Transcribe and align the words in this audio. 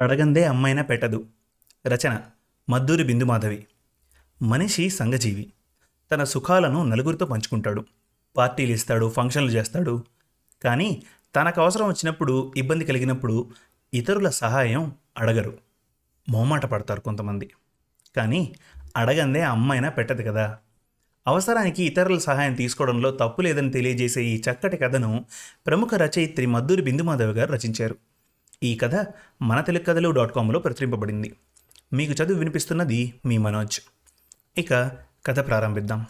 అడగందే 0.00 0.44
అమ్మైనా 0.44 0.82
పెట్టదు. 0.82 1.26
రచన 1.86 2.20
మద్దూరి 2.70 3.04
బిందుమాధవి. 3.04 3.66
మనిషి 4.42 4.90
సంఘజీవి. 4.90 5.52
తన 6.12 6.24
సుఖాలను 6.24 6.84
నలుగురితో 6.84 7.26
పంచుకుంటాడు. 7.26 7.84
పార్టీలు 8.36 8.72
ఇస్తాడు 8.72 9.10
ఫంక్షన్లు 9.10 9.50
చేస్తాడు. 9.50 10.04
కానీ 10.64 11.02
తనకు 11.36 11.60
అవసరం 11.60 11.86
వచ్చినప్పుడు 11.86 12.52
ఇబ్బంది 12.56 12.84
కలిగినప్పుడు 12.84 13.50
ఇతరుల 13.94 14.28
సహాయం 14.28 14.92
అడగరు. 15.18 15.58
మొహమాట 16.28 16.66
పడతారు 16.66 17.00
కొంతమంది. 17.00 17.50
కానీ 18.16 18.54
అడగందే 18.96 19.42
అమ్మైనా 19.42 19.88
పెట్టదు 19.88 20.22
కదా. 20.22 20.58
అవసరానికి 21.26 21.84
ఇతరుల 21.84 22.18
సహాయం 22.18 22.54
తీసుకోవడంలో 22.54 23.10
తప్పు 23.10 23.42
లేదని 23.42 23.70
తెలియజేసే 23.70 24.24
ఈ 24.24 24.42
చక్కటి 24.50 24.76
కథను 24.76 25.24
ప్రముఖ 25.66 25.94
రచయిత్రి 25.94 26.46
మద్దూరి 26.46 26.82
బిందుమాధవి 26.82 27.32
గారు 27.32 27.52
రచించారు. 27.52 27.96
ఈ 28.62 28.74
కథ 28.74 29.06
మన 29.42 29.60
తెలుగు 29.60 29.84
కథలు 29.84 30.10
డాట్ 30.10 30.34
కామ్లో 30.34 30.58
ప్రచురింపబడింది. 30.58 31.36
మీకు 31.92 32.12
చదువు 32.12 32.38
వినిపిస్తున్నది 32.38 33.14
మీ 33.26 33.38
మనోజ్. 33.38 33.80
ఇక 34.58 34.90
కథ 35.26 35.46
ప్రారంభిద్దాం. 35.46 36.06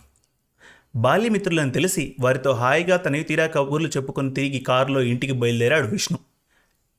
బాల్యమిత్రులను 0.97 1.70
తెలిసి 1.70 2.16
వారితో 2.20 2.53
హాయిగా 2.53 2.97
తనవి 2.97 3.23
తీరా 3.23 3.47
కబుర్లు 3.47 3.89
చెప్పుకొని 3.89 4.34
తిరిగి 4.34 4.59
కారులో 4.59 5.03
ఇంటికి 5.03 5.33
బయలుదేరాడు 5.33 5.87
విష్ణు. 5.87 6.19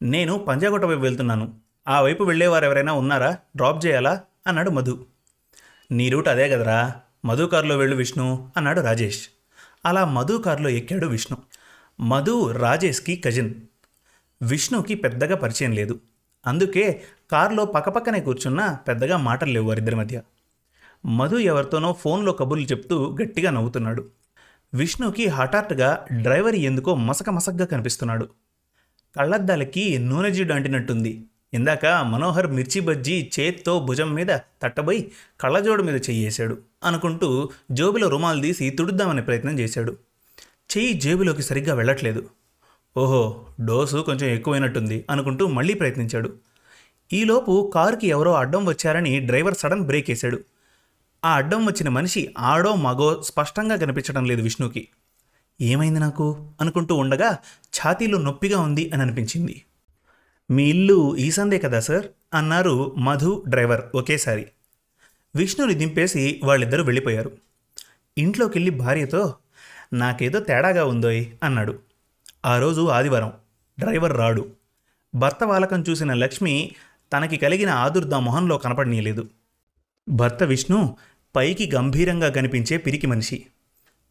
నేను 0.02 0.38
పంజాగుట్ట 0.38 0.86
వైపు 0.86 1.00
వెళ్తున్నాను. 1.00 1.54
ఆ 1.88 2.02
వైపు 2.02 2.24
వెళ్ళేవారు 2.24 2.66
ఎవరైనా 2.66 2.94
ఉన్నారా? 2.94 3.38
డ్రాప్ 3.56 3.86
చేయాలా? 3.86 4.22
అన్నాడు 4.48 4.70
మధు. 4.70 5.06
నీ 5.92 6.10
రూట్ 6.10 6.28
అదే 6.28 6.50
కదరా. 6.50 6.96
మధు 7.26 7.44
కారులో 7.44 7.78
వెళ్ళు 7.78 7.96
విష్ణు 7.96 8.52
అన్నాడు 8.58 8.82
రాజేష్. 8.82 9.30
అలా 9.86 10.06
మధు 10.06 10.44
కారులో 10.46 10.70
ఎక్కాడు 10.70 11.08
విష్ణు. 11.08 11.38
మధు 12.02 12.52
రాజేష్కి 12.52 13.16
కజిన్. 13.16 13.54
విష్ణుకి 14.42 14.96
పెద్దగా 14.96 15.36
పరిచయం 15.36 15.72
లేదు. 15.72 16.00
అందుకే 16.48 17.04
కారులో 17.32 17.66
పక్కపక్కనే 17.66 18.22
కూర్చున్నా 18.22 18.74
పెద్దగా 18.74 19.18
మాటలు 19.18 19.52
లేవు 19.52 19.68
వారిద్దరి 19.68 19.96
మధ్య. 19.96 20.22
మధు 21.06 21.38
ఎవరితోనో 21.38 21.94
ఫోన్లో 21.94 22.34
కబుర్లు 22.34 22.66
చెప్తూ 22.66 23.18
గట్టిగా 23.22 23.52
నవ్వుతున్నాడు. 23.52 24.08
విష్ణుకి 24.74 25.28
హఠాత్తుగా 25.28 26.06
డ్రైవర్ 26.22 26.56
ఎందుకో 26.56 26.96
మసక 26.96 27.30
మసగ్గా 27.30 27.66
కనిపిస్తున్నాడు. 27.66 28.30
కళ్ళద్దాలకి 29.16 29.98
నూనె 29.98 30.32
జీడు 30.32 30.54
అంటినట్టుంది. 30.54 31.24
ఇందాక 31.54 31.86
మనోహర్ 31.86 32.48
మిర్చి 32.48 32.82
బజ్జీ 32.82 33.30
చేత్తో 33.40 33.80
భుజం 33.80 34.14
మీద 34.14 34.28
తట్టబోయి 34.62 35.12
కళ్ళజోడు 35.42 35.84
మీద 35.84 35.96
చెయ్యేశాడు 35.96 36.58
అనుకుంటూ 36.84 37.50
జోబులో 37.72 38.10
రుమాలు 38.10 38.42
తీసి 38.42 38.70
తుడుద్దామనే 38.70 39.22
ప్రయత్నం 39.22 39.60
చేశాడు. 39.60 39.98
చెయ్యి 40.78 40.94
జేబులోకి 40.94 41.44
సరిగ్గా 41.44 41.76
వెళ్ళట్లేదు. 41.76 42.30
ఓహో 42.98 43.48
డోసు 43.66 43.98
కొంచెం 43.98 44.30
ఎక్కువైనట్టుంది 44.30 45.06
అనుకుంటూ 45.10 45.48
మళ్ళీ 45.48 45.74
ప్రయత్నించాడు. 45.74 46.34
ఈలోపు 47.14 47.72
కారుకి 47.76 48.08
ఎవరో 48.08 48.34
అడ్డం 48.34 48.66
వచ్చారని 48.66 49.20
డ్రైవర్ 49.20 49.56
సడన్ 49.56 49.82
బ్రేక్ 49.82 50.10
వేశాడు. 50.10 50.40
ఆ 51.26 51.34
అడ్డం 51.36 51.66
వచ్చిన 51.66 51.90
మనిషి 51.90 52.34
ఆడో 52.38 52.76
మగో 52.76 53.22
స్పష్టంగా 53.22 53.76
కనిపించడం 53.76 54.26
లేదు 54.26 54.42
విష్ణుకి. 54.42 54.88
ఏమైంది 55.62 56.00
నాకు? 56.00 56.52
అనుకుంటూ 56.62 56.96
ఉండగా 56.96 57.38
ఛాతీలో 57.78 58.20
నొప్పిగా 58.20 58.60
ఉంది 58.60 58.90
అని 58.90 59.02
అనిపించింది. 59.02 59.62
మీ 60.52 60.70
ఇల్లు 60.70 61.18
ఈసందే 61.18 61.60
కదా 61.60 61.80
సార్? 61.80 62.08
అన్నారు 62.34 62.96
మధు 62.98 63.44
డ్రైవర్ 63.48 63.82
ఒకేసారి. 63.96 64.46
విష్ణుని 65.36 65.74
దింపేసి 65.74 66.42
వాళ్ళిద్దరూ 66.44 66.84
వెళ్ళిపోయారు. 66.84 67.32
ఇంట్లోకెళ్ళి 68.18 68.72
భార్యతో 68.72 69.36
నాకేదో 69.94 70.40
తేడాగా 70.40 70.86
ఉందోయ్ 70.86 71.26
అన్నాడు. 71.44 71.89
ఆ 72.46 72.60
రోజు 72.60 72.88
ఆదివారం 72.90 73.32
డ్రైవర్ 73.80 74.18
రాడు. 74.18 74.48
భర్త 75.16 75.44
వాలకం 75.44 75.84
చూసిన 75.90 76.14
లక్ష్మి 76.14 76.72
తనకి 77.14 77.38
కలిగిన 77.38 77.70
ఆదుర్ద 77.70 78.14
మొహంలో 78.14 78.58
కనపడనీయలేదు. 78.58 79.28
భర్త 80.10 80.44
విష్ణు 80.44 80.96
పైకి 81.36 81.72
గంభీరంగా 81.76 82.30
కనిపించే 82.30 82.78
పిరికి 82.78 83.08
మనిషి. 83.08 83.46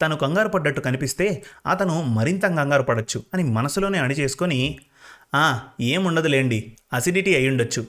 తను 0.03 0.17
కంగారు 0.17 0.49
పడ్డట్టు 0.49 0.81
కనిపిస్తే 0.81 1.43
అతను 1.67 2.03
మరింత 2.03 2.43
కంగారు 2.43 2.83
పడచ్చు 2.83 3.23
అని 3.35 3.43
మనసులోనే 3.43 3.99
అణిచేసుకొని 3.99 4.79
"ఆ, 5.35 5.61
ఏముండదులేండి 5.81 6.77
అసిడిటీ 6.93 7.35
అయ్యుండొచ్చు. 7.35 7.87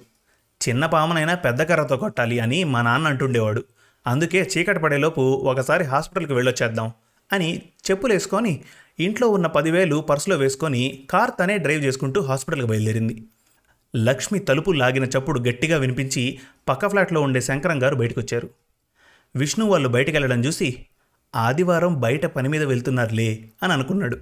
చిన్న 0.70 0.86
పామునైనా 0.86 1.36
పెద్ద 1.36 1.62
కర్రతో 1.64 1.98
కొట్టాలి 1.98 2.40
అని 2.40 2.64
మా 2.64 2.82
నాన్న 2.82 3.08
అంటుండేవాడు. 3.08 3.64
అందుకే 4.08 4.50
చీకటి 4.58 4.80
పడేలోపు 4.80 5.22
ఒకసారి 5.22 5.84
హాస్పిటల్కి 5.84 6.34
వెళ్ళొచ్చేద్దాం. 6.34 6.92
అని 7.32 7.62
చెప్పులేసుకొని 7.92 8.64
ఇంట్లో 9.00 9.30
ఉన్న 9.30 9.48
పదివేలు 9.48 9.98
పర్సులో 10.10 10.36
వేసుకొని 10.38 11.08
కార్ 11.10 11.32
తనే 11.40 11.58
డ్రైవ్ 11.58 11.84
చేసుకుంటూ 11.84 12.22
హాస్పిటల్కి 12.22 12.68
బయలుదేరింది. 12.68 13.24
లక్ష్మి 13.96 14.40
తలుపు 14.40 14.72
లాగిన 14.72 15.04
చప్పుడు 15.04 15.40
గట్టిగా 15.40 15.78
వినిపించి 15.78 16.40
పక్క 16.68 16.88
ఫ్లాట్లో 16.88 17.22
ఉండే 17.22 17.42
శంకరం 17.42 17.84
గారు 17.84 17.96
బయటకొచ్చారు. 17.96 18.50
విష్ణు 19.36 19.66
వాళ్ళు 19.66 19.90
బయటకెళ్ళడం 19.90 20.46
చూసి 20.46 20.86
ఆదివారం 21.36 22.00
బయట 22.00 22.26
పని 22.26 22.50
మీద 22.50 22.64
వెళ్తున్నారులే 22.64 23.50
అని 23.64 23.74
అనుకున్నాడు. 23.74 24.18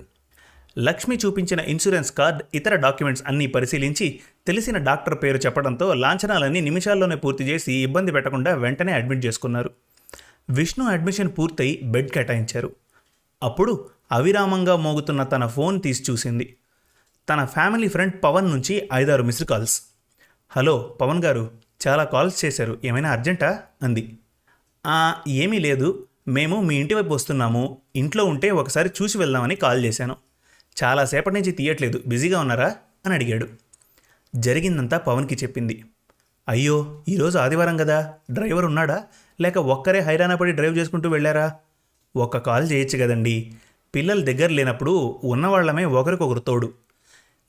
లక్ష్మి 0.77 1.15
చూపించిన 1.15 1.59
ఇన్సూరెన్స్ 1.59 2.11
కార్డ్ 2.11 2.41
ఇతర 2.55 2.75
డాక్యుమెంట్స్ 2.75 3.23
అన్నీ 3.27 3.47
పరిశీలించి 3.47 4.19
తెలిసిన 4.47 4.77
డాక్టర్ 4.77 5.15
పేరు 5.23 5.37
చెప్పడంతో 5.37 5.93
లాంఛనాలన్నీ 5.93 6.61
నిమిషాల్లోనే 6.61 7.15
పూర్తి 7.15 7.43
చేసి 7.43 7.73
ఇబ్బంది 7.73 8.11
పెట్టకుండా 8.11 8.53
వెంటనే 8.53 8.93
అడ్మిట్ 8.93 9.25
చేసుకున్నారు. 9.25 9.69
విష్ణు 10.49 10.85
అడ్మిషన్ 10.85 11.31
పూర్తయి 11.37 11.79
బెడ్ 11.83 12.11
కేటాయించారు. 12.11 12.69
అప్పుడు 13.43 13.89
అవిరామంగా 14.11 14.75
మోగుతున్న 14.75 15.23
తన 15.23 15.47
ఫోన్ 15.47 15.81
తీసి 15.81 16.11
చూసింది. 16.11 16.57
తన 17.29 17.45
ఫ్యామిలీ 17.45 17.87
ఫ్రెండ్ 17.87 18.23
పవన్ 18.23 18.49
నుంచి 18.49 18.89
ఐదారు 18.93 19.23
మిస్డ్ 19.23 19.47
కాల్స్. 19.47 19.81
హలో 20.49 20.97
పవన్ 21.01 21.23
గారు 21.23 21.51
చాలా 21.87 22.03
కాల్స్ 22.03 22.45
చేశారు. 22.45 22.79
ఏమైనా 22.85 23.11
అర్జెంటా? 23.11 23.63
అంది. 23.83 24.17
ఏమీ 25.27 25.59
లేదు. 25.59 26.07
మేము 26.27 26.61
మీ 26.61 26.75
ఇంటి 26.75 26.93
వైపు 26.93 27.13
వస్తున్నాము. 27.13 27.81
ఇంట్లో 27.95 28.25
ఉంటే 28.25 28.51
ఒకసారి 28.51 28.89
చూసి 29.01 29.17
వెళ్దామని 29.17 29.55
కాల్ 29.55 29.85
చేశాను. 29.85 30.15
చాలాసేపటి 30.83 31.35
నుంచి 31.35 31.51
తీయట్లేదు. 31.51 32.01
బిజీగా 32.07 32.39
ఉన్నారా? 32.39 32.75
అని 33.05 33.13
అడిగాడు. 33.13 33.47
జరిగిందంతా 34.35 34.97
పవన్కి 34.97 35.35
చెప్పింది. 35.35 35.85
అయ్యో 36.49 37.03
ఈరోజు 37.09 37.37
ఆదివారం 37.37 37.77
కదా. 37.77 38.13
డ్రైవర్ 38.31 38.65
ఉన్నాడా? 38.65 39.03
లేక 39.41 39.57
ఒక్కరే 39.57 39.99
హైరాణ 39.99 40.35
పడి 40.35 40.51
డ్రైవ్ 40.51 40.77
చేసుకుంటూ 40.77 41.09
వెళ్ళారా? 41.09 41.55
ఒక్క 42.17 42.37
కాల్ 42.37 42.71
చేయొచ్చు 42.71 43.03
కదండి. 43.03 43.53
పిల్లల 43.95 44.23
దగ్గర 44.23 44.49
లేనప్పుడు 44.49 45.21
ఉన్నవాళ్ళమే 45.23 45.85
ఒకరికొకరు 45.85 46.39
తోడు. 46.39 46.73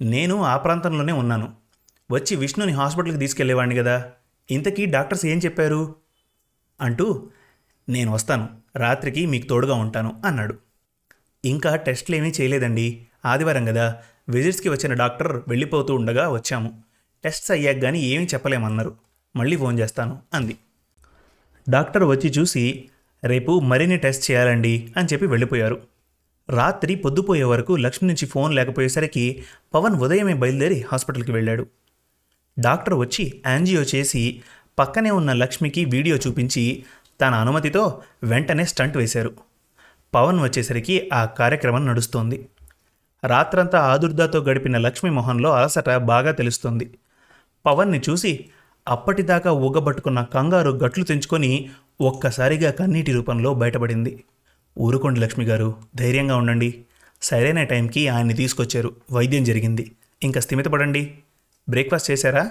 నేను 0.00 0.42
ఆ 0.42 0.56
ప్రాంతంలోనే 0.56 1.12
ఉన్నాను. 1.12 1.52
వచ్చి 2.10 2.36
విష్ణుని 2.36 2.72
హాస్పిటల్కి 2.72 3.18
తీసుకెళ్ళేవాడిని 3.18 3.76
కదా. 3.76 4.10
ఇంతకీ 4.50 4.86
డాక్టర్స్ 4.86 5.26
ఏం 5.26 5.38
చెప్పారు? 5.38 5.94
అంటూ 6.80 7.30
నేను 7.88 8.12
వస్తాను. 8.12 8.48
రాత్రికి 8.76 9.26
మీకు 9.26 9.46
తోడుగా 9.46 9.74
ఉంటాను 9.74 10.22
అన్నాడు. 10.26 10.54
ఇంకా 11.44 11.76
టెస్ట్లు 11.76 12.16
ఏమీ 12.16 12.28
చేయలేదండి. 12.28 13.06
ఆదివారం 13.24 13.64
కదా. 13.64 13.96
విజిట్స్కి 14.28 14.68
వచ్చిన 14.68 14.94
డాక్టర్ 14.94 15.42
వెళ్ళిపోతూ 15.48 15.94
ఉండగా 15.94 16.28
వచ్చాము. 16.28 16.82
టెస్ట్స్ 17.24 17.50
అయ్యాక 17.50 17.82
కానీ 17.82 18.00
ఏమీ 18.00 18.24
చెప్పలేమన్నారు. 18.24 18.94
మళ్ళీ 19.36 19.56
ఫోన్ 19.56 19.78
చేస్తాను 19.78 20.18
అంది. 20.34 20.56
డాక్టర్ 21.70 22.04
వచ్చి 22.04 22.30
చూసి 22.30 22.88
రేపు 23.24 23.60
మరిన్ని 23.60 23.96
టెస్ట్ 23.96 24.30
చేయాలండి 24.30 24.94
అని 24.96 25.08
చెప్పి 25.12 25.26
వెళ్ళిపోయారు. 25.26 25.80
రాత్రి 26.50 26.94
పొద్దుపోయే 26.94 27.42
వరకు 27.42 27.72
లక్ష్మి 27.72 28.06
నుంచి 28.06 28.26
ఫోన్ 28.26 28.54
లేకపోయేసరికి 28.54 29.44
పవన్ 29.74 29.94
ఉదయమే 29.94 30.34
బయలుదేరి 30.34 30.84
హాస్పిటల్కి 30.92 31.32
వెళ్ళాడు. 31.32 31.66
డాక్టర్ 32.60 32.94
వచ్చి 32.94 33.42
యాంజియో 33.46 33.82
చేసి 33.82 34.42
పక్కనే 34.78 35.10
ఉన్న 35.10 35.32
లక్ష్మికి 35.32 35.84
వీడియో 35.84 36.16
చూపించి 36.16 36.84
తన 37.20 37.34
అనుమతితో 37.34 38.02
వెంటనే 38.22 38.64
స్టంట్ 38.64 38.96
వేశారు. 38.96 39.34
పవన్ 40.14 40.40
వచ్చేసరికి 40.40 41.10
ఆ 41.12 41.24
కార్యక్రమం 41.24 41.86
నడుస్తోంది. 41.86 42.48
రాత్రంతా 43.26 43.78
ఆదుర్దాతో 43.78 44.38
గడిపిన 44.38 44.78
లక్ష్మి 44.78 45.10
మొహంలో 45.10 45.52
అలసట 45.52 45.96
బాగా 45.96 46.30
తెలుస్తుంది. 46.30 46.98
పవన్ని 47.66 48.00
చూసి 48.10 48.46
అప్పటిదాకా 48.88 49.52
ఊగబట్టుకున్న 49.52 50.22
కంగారు 50.22 50.70
గట్లు 50.70 51.04
తెంచుకొని 51.04 51.70
ఒక్కసారిగా 52.00 52.70
కన్నీటి 52.70 53.12
రూపంలో 53.12 53.54
బయటపడింది. 53.54 54.24
ఊరుకోండి 54.78 55.20
లక్ష్మి 55.20 55.44
గారు 55.44 55.74
ధైర్యంగా 55.96 56.36
ఉండండి. 56.36 56.84
సరైన 57.22 57.62
టైంకి 57.62 58.08
ఆయన్ని 58.08 58.34
తీసుకొచ్చారు. 58.34 58.94
వైద్యం 59.12 59.44
జరిగింది. 59.44 59.92
ఇంకా 60.22 60.40
స్థిమితపడండి. 60.40 61.14
బ్రేక్ఫాస్ట్ 61.68 62.10
చేశారా? 62.10 62.50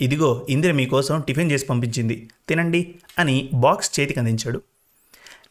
ఇదిగో 0.00 0.46
ఇందిర 0.50 0.72
మీకోసం 0.72 1.20
టిఫిన్ 1.20 1.52
చేసి 1.52 1.66
పంపించింది. 1.66 2.28
తినండి 2.48 2.94
అని 3.18 3.50
బాక్స్ 3.54 4.00
చేతికి 4.00 4.20
అందించాడు. 4.20 4.62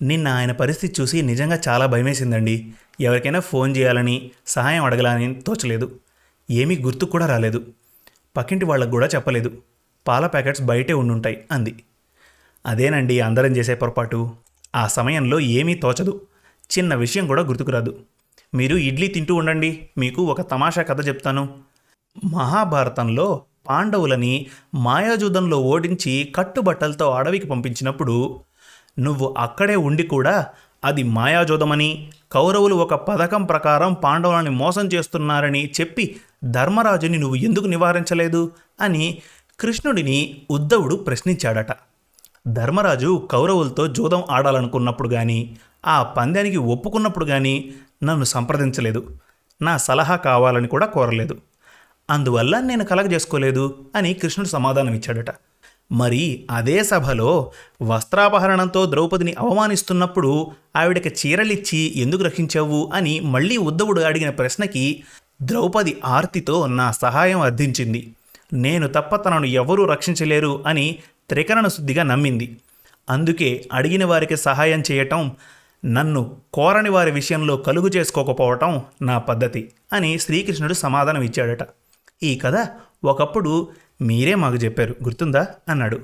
నిన్న 0.02 0.28
ఆయన 0.28 0.52
పరిస్థితి 0.52 1.02
చూసి 1.02 1.22
నిజంగా 1.22 1.60
చాలా 1.68 1.86
భయమేసిందండి. 1.86 2.68
ఎవరికైనా 3.02 3.40
ఫోన్ 3.40 3.78
చేయాలని 3.78 4.32
సహాయం 4.48 4.84
అడగాలని 4.84 5.34
తోచలేదు. 5.34 6.00
ఏమీ 6.52 6.78
గుర్తు 6.78 7.06
కూడా 7.06 7.26
రాలేదు. 7.26 7.66
పక్కింటి 8.38 8.66
వాళ్ళకు 8.66 8.90
కూడా 8.90 9.08
చెప్పలేదు. 9.08 9.58
పాల 10.08 10.28
ప్యాకెట్స్ 10.28 10.62
బయటే 10.62 10.94
ఉండుంటాయి 10.94 11.46
అంది. 11.52 11.76
అదేనండి 12.66 13.20
అందరం 13.20 13.58
చేసే 13.58 13.76
పొరపాటు. 13.76 14.32
ఆ 14.76 14.88
సమయంలో 14.88 15.40
ఏమీ 15.40 15.74
తోచదు. 15.74 16.22
చిన్న 16.78 16.96
విషయం 16.96 17.28
కూడా 17.28 17.42
గుర్తుకురాదు. 17.42 18.00
మీరు 18.56 18.78
ఇడ్లీ 18.78 19.08
తింటూ 19.08 19.36
ఉండండి 19.36 19.90
మీకు 19.98 20.22
ఒక 20.22 20.52
తమాషా 20.52 20.82
కథ 20.82 21.08
చెప్తాను. 21.08 21.50
మహాభారతంలో 22.26 23.42
పాండవులని 23.70 24.46
మాయాజూదంలో 24.76 25.58
ఓడించి 25.58 26.34
కట్టుబట్టలతో 26.36 27.12
అడవికి 27.12 27.48
పంపించినప్పుడు 27.48 28.40
నువ్వు 29.00 29.36
అక్కడే 29.38 29.76
ఉండి 29.76 30.04
కూడా 30.04 30.46
అది 30.84 31.04
మాయాజోదమని 31.04 32.10
కౌరవులు 32.32 32.76
ఒక 32.76 32.94
పథకం 32.94 33.44
ప్రకారం 33.44 33.94
పాండవులని 33.94 34.50
మోసం 34.50 34.88
చేస్తున్నారని 34.88 35.72
చెప్పి 35.82 36.16
ధర్మరాజుని 36.44 37.18
నువ్వు 37.18 37.36
ఎందుకు 37.36 37.66
నివారించలేదు? 37.66 38.52
అని 38.82 39.22
కృష్ణుడిని 39.60 40.42
ఉద్ధవుడు 40.50 40.96
ప్రశ్నించాడట. 40.96 41.68
ధర్మరాజు 42.54 43.28
కౌరవులతో 43.31 43.88
జూదం 43.88 44.24
ఆడాలనుకున్నప్పుడు 44.31 45.10
కానీ 45.10 45.57
ఆ 45.88 46.04
పందానికి 46.04 46.57
ఒప్పుకున్నప్పుడు 46.57 47.25
కానీ 47.25 47.74
నన్ను 48.04 48.25
సంప్రదించలేదు. 48.25 49.07
నా 49.62 49.78
సలహా 49.78 50.16
కావాలని 50.16 50.68
కూడా 50.68 50.86
కోరలేదు. 50.86 51.38
అందువల్ల 52.10 52.60
నేను 52.60 52.86
కలగజేసుకోలేదు 52.86 53.75
అని 53.96 54.13
కృష్ణుడు 54.13 54.50
సమాధానం 54.50 54.94
ఇచ్చాడట. 54.94 55.36
మరి 55.92 56.48
అదే 56.51 56.84
సభలో 56.84 57.51
వస్త్రాపహరణంతో 57.81 58.86
ద్రౌపదిని 58.86 59.36
అవమానిస్తున్నప్పుడు 59.40 60.48
ఆవిడకి 60.75 61.10
చీరలిచ్చి 61.10 62.00
ఎందుకు 62.00 62.24
రక్షించావు 62.24 62.92
అని 62.94 63.19
మళ్ళీ 63.19 63.57
ఉద్ధవుడు 63.57 64.02
అడిగిన 64.02 64.30
ప్రశ్నకి 64.30 65.04
ద్రౌపది 65.42 66.02
ఆర్తితో 66.06 66.68
నా 66.68 66.92
సహాయం 66.92 67.42
అర్థించింది. 67.42 68.13
నేను 68.54 68.88
తప్ప 68.88 69.16
తనను 69.16 69.45
ఎవరూ 69.45 69.86
రక్షించలేరు 69.86 70.63
అని 70.68 71.00
త్రికరణ 71.30 71.68
శుద్ధిగా 71.68 72.04
నమ్మింది. 72.04 72.58
అందుకే 73.10 73.66
అడిగిన 73.74 74.06
వారికి 74.06 74.38
సహాయం 74.38 74.84
చేయటం 74.92 75.31
నన్ను 75.86 76.38
కోరని 76.54 76.90
వారి 76.90 77.12
విషయంలో 77.12 77.58
కలుగు 77.58 77.88
చేసుకోకపోవటం 77.88 78.81
నా 79.02 79.18
పద్ధతి 79.18 79.72
అని 79.94 80.20
శ్రీకృష్ణుడు 80.20 80.74
సమాధానం 80.74 81.22
ఇచ్చాడట. 81.22 81.68
ఈ 82.24 82.36
కథ 82.36 82.68
ఒకప్పుడు 83.04 83.70
మీరే 84.02 84.36
మాకు 84.36 84.56
చెప్పారు 84.56 84.96
గుర్తుందా? 85.04 85.48
అన్నాడు. 85.70 86.00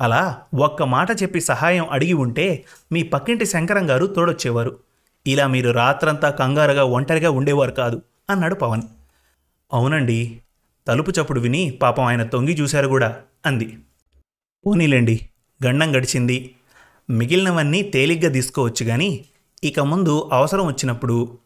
అలా 0.00 0.38
ఒక్క 0.54 0.82
మాట 0.82 1.22
చెప్పి 1.22 1.40
సహాయం 1.40 1.86
అడిగి 1.90 2.12
ఉంటే 2.12 2.64
మీ 2.92 3.02
పక్కింటి 3.02 3.46
శంకరం 3.46 3.90
గారు 3.90 4.06
తోడొచ్చేవారు. 4.06 4.78
ఇలా 5.26 5.46
మీరు 5.46 5.70
రాత్రంతా 5.70 6.30
కంగారుగా 6.30 6.84
ఒంటరిగా 6.84 7.30
ఉండేవారు 7.30 7.70
కాదు 7.70 8.02
అన్నాడు 8.30 8.54
పవన్. 8.54 8.82
అవునండి 9.72 10.40
తలుపు 10.88 11.10
చప్పుడు 11.10 11.40
విని 11.40 11.70
పాపం 11.82 12.04
ఆయన 12.04 12.24
తొంగి 12.24 12.54
చూశారు 12.54 12.88
కూడా 12.88 13.16
అంది. 13.46 13.78
పోనీలేండి 14.66 15.28
గండం 15.66 15.96
గడిచింది. 15.96 16.54
మిగిలినవన్నీ 17.10 17.82
తేలిగ్గా 17.82 18.30
తీసుకోవచ్చు 18.30 18.86
కానీ 18.86 19.24
ఇక 19.64 19.80
ముందు 19.80 20.30
అవసరం 20.32 20.66
వచ్చినప్పుడు 20.66 21.38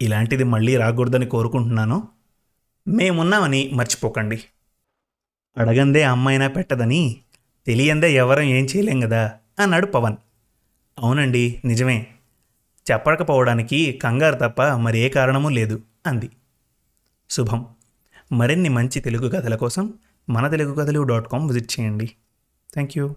ఇలాంటిది 0.00 0.44
మళ్ళీ 0.44 0.76
రాకూడదని 0.76 1.26
కోరుకుంటున్నాను. 1.26 2.08
మేమున్నామని 2.88 3.70
మర్చిపోకండి. 3.74 4.42
అడగందే 5.58 6.02
అమ్మాయినా 6.02 6.48
పెట్టదని 6.48 7.20
తెలియందే 7.66 8.14
ఎవరం 8.14 8.42
ఏం 8.42 8.64
చేయలేం 8.64 9.00
కదా 9.00 9.32
అన్నాడు 9.58 9.86
పవన్. 9.86 10.16
అవునండి 10.98 11.62
నిజమే. 11.64 12.06
చెప్పకపోవడానికి 12.92 13.92
కంగారు 13.92 14.34
తప్ప 14.34 14.62
మరి 14.62 14.98
ఏ 14.98 15.08
కారణమూ 15.08 15.48
లేదు 15.48 15.82
అంది. 16.06 16.30
శుభం. 17.30 17.66
మరిన్ని 18.32 18.68
మంచి 18.68 19.00
తెలుగు 19.00 19.28
కథల 19.28 19.54
కోసం 19.54 19.94
మన 20.30 20.48
తెలుగు 20.48 20.74
కథలు 20.74 21.02
డాట్ 21.02 21.28
కామ్ 21.28 21.48
విజిట్ 21.48 21.80
చేయండి. 21.80 22.10
Thank 22.74 22.96
you. 22.96 23.16